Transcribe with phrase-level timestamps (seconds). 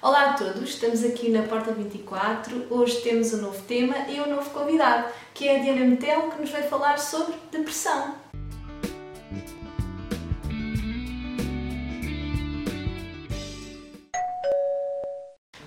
[0.00, 2.68] Olá a todos, estamos aqui na Porta 24.
[2.70, 6.40] Hoje temos um novo tema e um novo convidado, que é a Diana Metel, que
[6.40, 8.14] nos vai falar sobre depressão.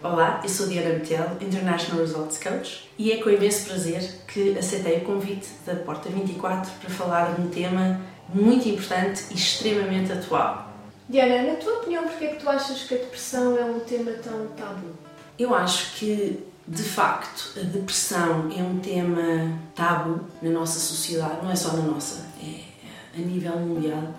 [0.02, 5.00] Olá, eu sou Diana Betel, International Results Coach, e é com imenso prazer que aceitei
[5.00, 8.00] o convite da Porta 24 para falar de um tema
[8.34, 10.71] muito importante e extremamente atual.
[11.12, 14.12] Diana, na tua opinião, porquê é que tu achas que a depressão é um tema
[14.24, 14.96] tão tabu?
[15.38, 21.52] Eu acho que, de facto, a depressão é um tema tabu na nossa sociedade, não
[21.52, 22.62] é só na nossa, é
[23.14, 24.16] a nível mundial,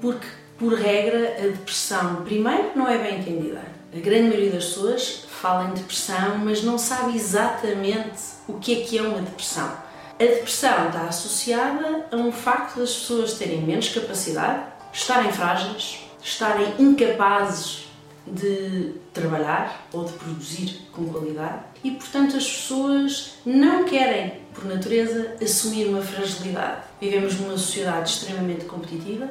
[0.00, 0.26] porque,
[0.58, 3.60] por regra, a depressão, primeiro, não é bem entendida
[3.94, 8.84] a grande maioria das pessoas fala em depressão, mas não sabe exatamente o que é
[8.84, 9.68] que é uma depressão.
[10.14, 14.62] A depressão está associada a um facto das pessoas terem menos capacidade,
[14.92, 17.88] estarem frágeis, estarem incapazes
[18.26, 25.36] de trabalhar ou de produzir com qualidade e, portanto, as pessoas não querem, por natureza,
[25.42, 26.82] assumir uma fragilidade.
[27.00, 29.30] Vivemos numa sociedade extremamente competitiva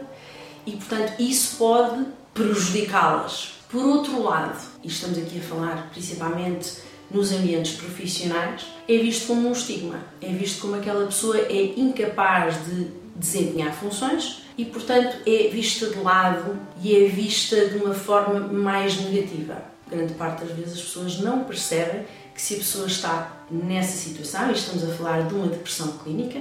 [0.66, 6.74] e, portanto, isso pode prejudicá-las por outro lado, e estamos aqui a falar principalmente
[7.12, 12.66] nos ambientes profissionais, é visto como um estigma, é visto como aquela pessoa é incapaz
[12.66, 12.88] de
[13.20, 19.00] desempenhar funções e, portanto, é vista de lado e é vista de uma forma mais
[19.02, 19.62] negativa.
[19.90, 24.50] Grande parte das vezes as pessoas não percebem que se a pessoa está nessa situação,
[24.50, 26.40] e estamos a falar de uma depressão clínica,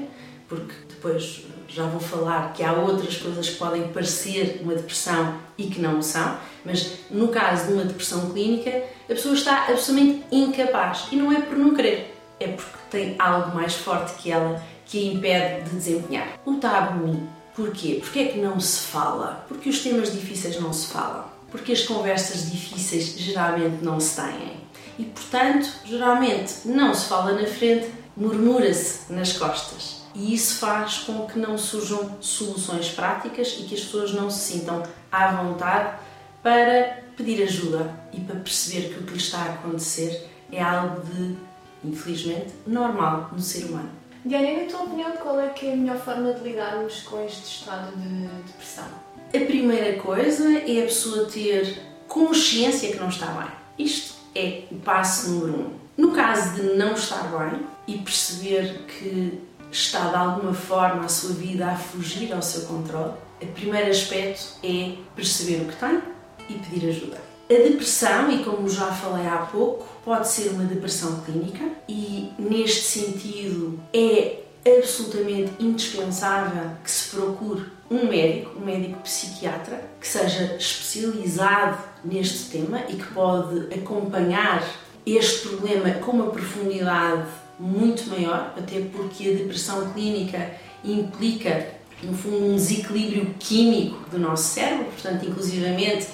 [0.48, 5.66] porque depois já vou falar que há outras coisas que podem parecer uma depressão e
[5.66, 11.08] que não são, mas no caso de uma depressão clínica, a pessoa está absolutamente incapaz
[11.10, 14.98] e não é por não querer, é porque tem algo mais forte que ela que
[14.98, 16.40] a impede de desempenhar.
[16.44, 17.22] O tabu,
[17.54, 18.00] porquê?
[18.00, 19.44] Porque é que não se fala?
[19.46, 21.24] Porque os temas difíceis não se falam.
[21.50, 24.56] Porque as conversas difíceis geralmente não se têm.
[24.98, 31.26] E portanto, geralmente não se fala na frente, murmura-se nas costas e isso faz com
[31.26, 34.82] que não surjam soluções práticas e que as pessoas não se sintam
[35.12, 35.96] à vontade
[36.42, 41.02] para pedir ajuda e para perceber que o que lhe está a acontecer é algo
[41.02, 41.36] de,
[41.84, 43.90] infelizmente, normal no ser humano.
[44.28, 47.46] Diana, na tua opinião, qual é que é a melhor forma de lidarmos com este
[47.46, 48.84] estado de depressão?
[49.28, 53.48] A primeira coisa é a pessoa ter consciência que não está bem.
[53.78, 55.70] Isto é o passo número um.
[55.96, 59.40] No caso de não estar bem e perceber que
[59.72, 64.58] está de alguma forma a sua vida a fugir ao seu controle, o primeiro aspecto
[64.62, 66.02] é perceber o que tem
[66.50, 67.18] e pedir ajuda.
[67.50, 72.82] A depressão, e como já falei há pouco, pode ser uma depressão clínica e, neste
[72.82, 81.78] sentido, é absolutamente indispensável que se procure um médico, um médico psiquiatra, que seja especializado
[82.04, 84.62] neste tema e que pode acompanhar
[85.06, 90.50] este problema com uma profundidade muito maior, até porque a depressão clínica
[90.84, 91.66] implica,
[92.02, 96.08] no fundo, um desequilíbrio químico do nosso cérebro, portanto, inclusivamente,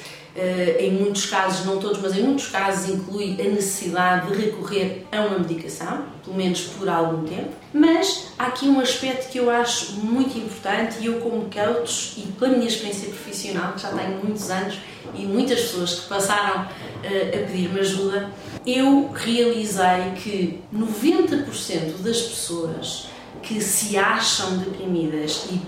[0.78, 5.20] em muitos casos, não todos, mas em muitos casos, inclui a necessidade de recorrer a
[5.20, 7.50] uma medicação, pelo menos por algum tempo.
[7.72, 12.32] Mas há aqui um aspecto que eu acho muito importante e eu, como coach e
[12.38, 14.78] pela minha experiência profissional, que já tenho muitos anos
[15.14, 16.66] e muitas pessoas que passaram
[17.02, 18.30] eh, a pedir-me ajuda,
[18.66, 23.08] eu realizei que 90% das pessoas
[23.42, 25.60] que se acham deprimidas e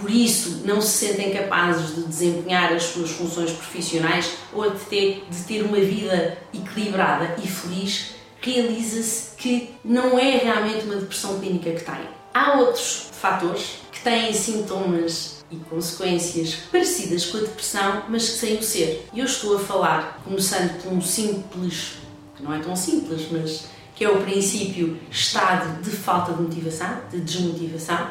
[0.00, 5.24] por isso não se sentem capazes de desempenhar as suas funções profissionais ou de ter,
[5.28, 11.72] de ter uma vida equilibrada e feliz, realiza-se que não é realmente uma depressão clínica
[11.72, 12.08] que têm.
[12.32, 18.58] Há outros fatores que têm sintomas e consequências parecidas com a depressão, mas que sem
[18.58, 19.08] o ser.
[19.14, 21.94] Eu estou a falar, começando por um simples
[22.36, 23.64] que não é tão simples, mas
[23.94, 28.08] que é o princípio estado de falta de motivação, de desmotivação,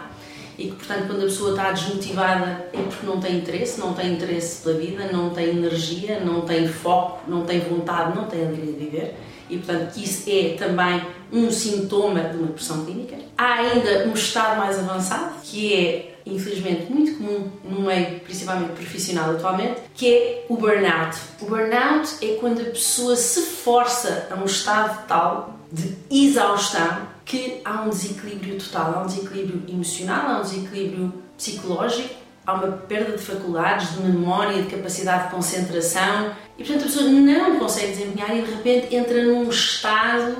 [0.57, 4.13] e que, portanto, quando a pessoa está desmotivada é porque não tem interesse, não tem
[4.13, 8.73] interesse pela vida, não tem energia, não tem foco, não tem vontade, não tem alegria
[8.73, 9.15] de viver,
[9.49, 11.01] e, portanto, isso é também
[11.31, 13.17] um sintoma de uma depressão clínica.
[13.37, 19.31] Há ainda um estado mais avançado, que é infelizmente muito comum no meio, principalmente profissional
[19.31, 21.17] atualmente, que é o burnout.
[21.41, 27.61] O burnout é quando a pessoa se força a um estado tal de exaustão que
[27.65, 32.15] há um desequilíbrio total, há um desequilíbrio emocional, há um desequilíbrio psicológico,
[32.45, 37.09] há uma perda de faculdades, de memória, de capacidade de concentração e portanto a pessoa
[37.09, 40.37] não consegue desempenhar e de repente entra num estado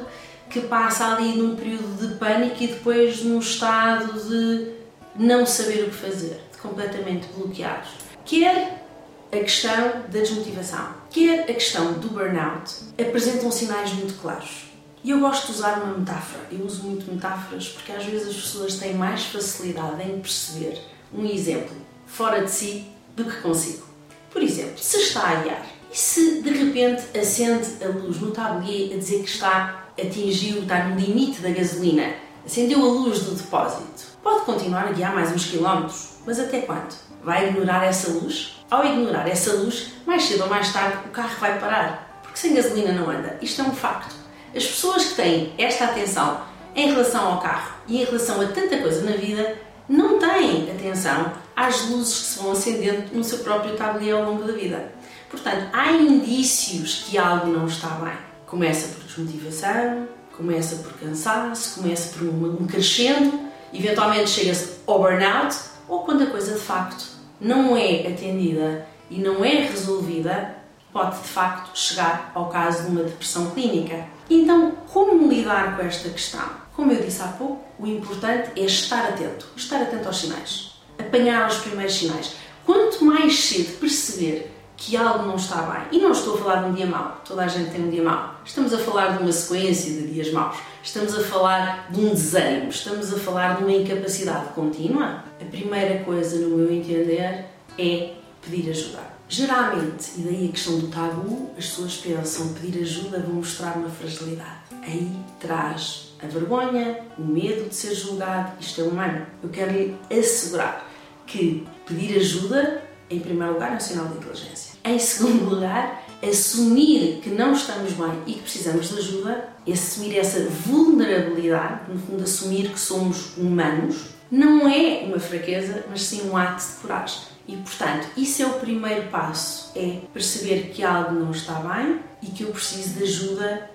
[0.50, 4.72] que passa ali num período de pânico e depois num estado de
[5.16, 7.90] não saber o que fazer, completamente bloqueados.
[8.24, 8.86] Quer
[9.30, 10.96] a questão da desmotivação.
[11.10, 14.77] quer a questão do burnout, apresentam sinais muito claros.
[15.04, 16.44] E eu gosto de usar uma metáfora.
[16.52, 20.82] Eu uso muito metáforas porque às vezes as pessoas têm mais facilidade em perceber
[21.14, 23.86] um exemplo fora de si do que consigo.
[24.32, 28.94] Por exemplo, se está a guiar e se de repente acende a luz no tablier
[28.94, 32.14] a dizer que está atingiu, está no limite da gasolina,
[32.46, 36.96] acendeu a luz do depósito, pode continuar a guiar mais uns quilómetros, mas até quando?
[37.24, 38.58] Vai ignorar essa luz?
[38.70, 42.54] Ao ignorar essa luz, mais cedo ou mais tarde o carro vai parar, porque sem
[42.54, 43.38] gasolina não anda.
[43.42, 44.16] Isto é um facto.
[44.56, 46.42] As pessoas que têm esta atenção
[46.76, 49.58] em relação ao carro e em relação a tanta coisa na vida
[49.90, 54.44] não têm atenção às luzes que se vão acendendo no seu próprio tabuleiro ao longo
[54.44, 54.92] da vida.
[55.30, 58.14] Portanto, há indícios que algo não está bem.
[58.46, 63.40] Começa por desmotivação, começa por cansaço, começa por um, crescendo,
[63.74, 65.58] eventualmente chega-se ao burnout,
[65.88, 67.06] ou quando a coisa de facto
[67.40, 70.56] não é atendida e não é resolvida,
[70.94, 74.06] pode de facto chegar ao caso de uma depressão clínica.
[74.30, 76.50] Então, como lidar com esta questão?
[76.76, 81.48] Como eu disse há pouco, o importante é estar atento, estar atento aos sinais, apanhar
[81.48, 82.36] os primeiros sinais.
[82.66, 86.70] Quanto mais cedo perceber que algo não está bem, e não estou a falar de
[86.70, 89.32] um dia mau, toda a gente tem um dia mau, estamos a falar de uma
[89.32, 93.72] sequência de dias maus, estamos a falar de um desânimo, estamos a falar de uma
[93.72, 97.46] incapacidade contínua, a primeira coisa, no meu entender,
[97.80, 99.17] é pedir ajuda.
[99.30, 103.90] Geralmente, e daí a questão do tabu, as pessoas pensam pedir ajuda vão mostrar uma
[103.90, 104.62] fragilidade.
[104.84, 109.26] Aí traz a vergonha, o medo de ser julgado, isto é humano.
[109.44, 110.90] Eu quero lhe assegurar
[111.26, 114.80] que pedir ajuda, em primeiro lugar, é um sinal de inteligência.
[114.86, 120.40] Em segundo lugar, assumir que não estamos bem e que precisamos de ajuda, assumir essa
[120.48, 126.66] vulnerabilidade, no fundo, assumir que somos humanos, não é uma fraqueza, mas sim um ato
[126.66, 127.37] de coragem.
[127.48, 132.28] E, portanto, isso é o primeiro passo: é perceber que algo não está bem e
[132.28, 133.70] que eu preciso de ajuda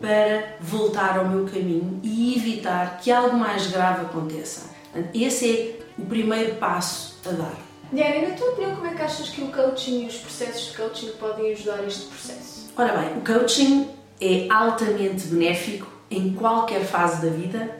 [0.00, 4.70] para voltar ao meu caminho e evitar que algo mais grave aconteça.
[5.14, 7.58] Esse é o primeiro passo a dar.
[7.90, 10.76] Diana, na tua opinião, como é que achas que o coaching e os processos de
[10.76, 12.72] coaching podem ajudar este processo?
[12.76, 13.88] Ora bem, o coaching
[14.20, 17.70] é altamente benéfico em qualquer fase da vida,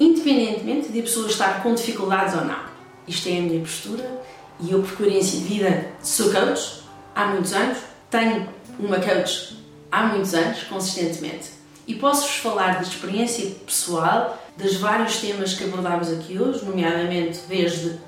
[0.00, 2.68] independentemente de a pessoa estar com dificuldades ou não.
[3.06, 4.22] Isto é a minha postura
[4.60, 6.82] e eu, por coerência de vida, sou coach
[7.14, 7.78] há muitos anos,
[8.10, 9.56] tenho uma coach
[9.90, 11.50] há muitos anos, consistentemente.
[11.86, 17.98] E posso-vos falar de experiência pessoal dos vários temas que abordámos aqui hoje, nomeadamente desde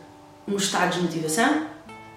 [0.46, 1.66] um estado de motivação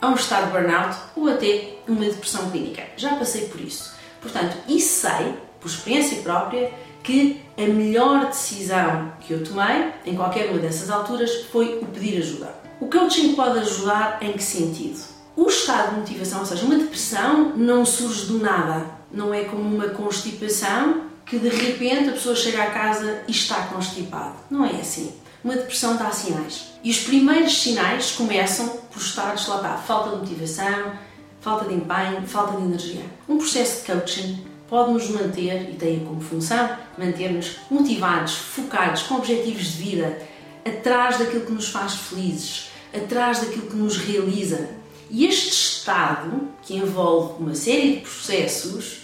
[0.02, 2.84] a um estado de burnout ou até uma depressão clínica.
[2.98, 3.94] Já passei por isso.
[4.22, 6.72] Portanto, e sei, por experiência própria,
[7.02, 12.18] que a melhor decisão que eu tomei em qualquer uma dessas alturas foi o pedir
[12.18, 12.63] ajuda.
[12.80, 15.00] O coaching pode ajudar em que sentido?
[15.36, 18.86] O estado de motivação, ou seja, uma depressão, não surge do nada.
[19.12, 23.68] Não é como uma constipação que de repente a pessoa chega a casa e está
[23.68, 24.34] constipada.
[24.50, 25.14] Não é assim.
[25.44, 26.74] Uma depressão dá sinais.
[26.84, 30.94] E os primeiros sinais começam por estados, lá está, falta de motivação,
[31.42, 33.02] falta de empenho, falta de energia.
[33.28, 39.16] Um processo de coaching pode nos manter, e tem como função, manter-nos motivados, focados, com
[39.16, 40.18] objetivos de vida,
[40.66, 44.70] atrás daquilo que nos faz felizes, atrás daquilo que nos realiza.
[45.10, 49.02] E este estado, que envolve uma série de processos,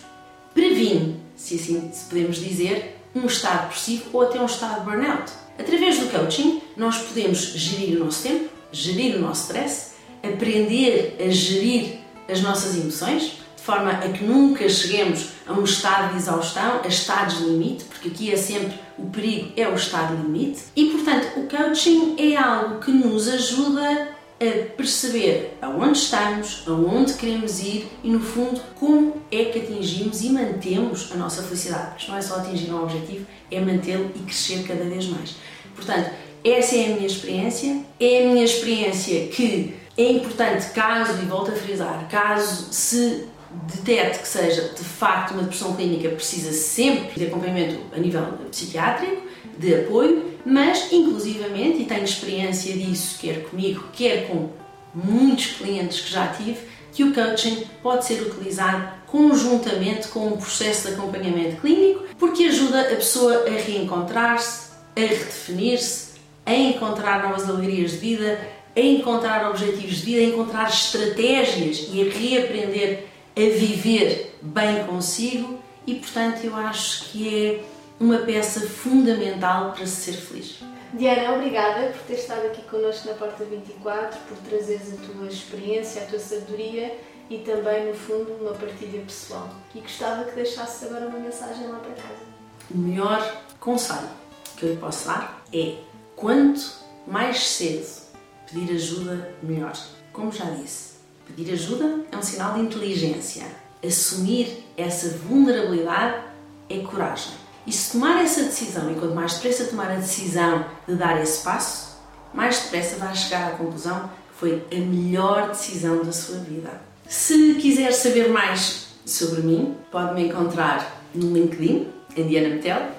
[0.54, 5.32] previne se assim podemos dizer, um estado depressivo ou até um estado de burnout.
[5.58, 9.92] Através do coaching, nós podemos gerir o nosso tempo, gerir o nosso stress,
[10.22, 16.12] aprender a gerir as nossas emoções, de forma a que nunca cheguemos a um estado
[16.12, 20.18] de exaustão, a estados de limite, porque aqui é sempre o perigo, é o estado
[20.18, 20.62] de limite.
[20.76, 27.90] E portanto, coaching é algo que nos ajuda a perceber aonde estamos, aonde queremos ir
[28.04, 31.98] e, no fundo, como é que atingimos e mantemos a nossa felicidade.
[31.98, 35.36] Isto não é só atingir um objetivo, é mantê-lo e crescer cada vez mais.
[35.76, 36.12] Portanto,
[36.44, 37.84] essa é a minha experiência.
[38.00, 44.20] É a minha experiência que é importante, caso, e volto a frisar, caso se detecte
[44.20, 49.24] que seja de facto uma depressão clínica, precisa sempre de acompanhamento a nível psiquiátrico,
[49.60, 54.50] de apoio, mas inclusivamente, e tenho experiência disso, quer comigo, quer com
[54.96, 56.58] muitos clientes que já tive,
[56.94, 62.82] que o coaching pode ser utilizado conjuntamente com um processo de acompanhamento clínico, porque ajuda
[62.82, 66.10] a pessoa a reencontrar-se, a redefinir-se,
[66.46, 68.40] a encontrar novas alegrias de vida,
[68.76, 75.60] a encontrar objetivos de vida, a encontrar estratégias e a reaprender a viver bem consigo.
[75.86, 77.64] E, portanto, eu acho que é
[78.00, 80.60] uma peça fundamental para se ser feliz.
[80.94, 86.02] Diana, obrigada por ter estado aqui connosco na Porta 24, por trazeres a tua experiência,
[86.02, 86.98] a tua sabedoria
[87.30, 89.50] e também, no fundo, uma partilha pessoal.
[89.76, 92.24] E gostava que deixasse agora uma mensagem lá para casa.
[92.72, 94.10] O melhor conselho
[94.58, 95.76] que eu lhe posso dar é
[96.16, 98.10] quanto mais cedo
[98.52, 99.74] pedir ajuda, melhor.
[100.12, 100.96] Como já disse,
[101.28, 103.46] pedir ajuda é um sinal de inteligência.
[103.86, 106.24] Assumir essa vulnerabilidade
[106.68, 107.39] é coragem.
[107.66, 111.44] E se tomar essa decisão, e quanto mais depressa tomar a decisão de dar esse
[111.44, 112.00] passo,
[112.34, 116.82] mais depressa vai chegar à conclusão que foi a melhor decisão da sua vida.
[117.08, 122.92] Se quiser saber mais sobre mim, pode me encontrar no LinkedIn, Diana Metel.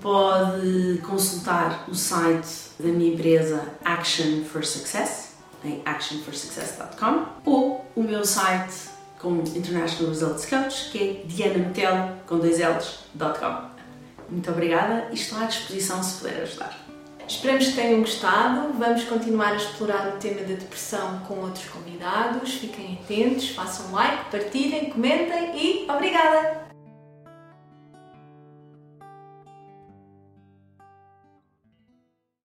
[0.00, 5.32] Pode consultar o site da minha empresa Action for Success,
[5.64, 12.58] em actionforsuccess.com, ou o meu site como International Results Coach, que é dianametel, com dois.
[14.28, 16.78] Muito obrigada e estou à disposição se puder ajudar.
[17.26, 18.72] Esperamos que tenham gostado.
[18.78, 22.54] Vamos continuar a explorar o tema da depressão com outros convidados.
[22.54, 26.67] Fiquem atentos, façam like, partilhem, comentem e obrigada!